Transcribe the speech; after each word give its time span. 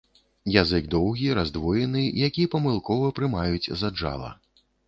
Язык 0.61 0.87
доўгі, 0.93 1.29
раздвоены, 1.41 2.01
які 2.29 2.49
памылкова 2.57 3.15
прымаюць 3.21 3.71
за 3.83 3.95
джала. 4.01 4.37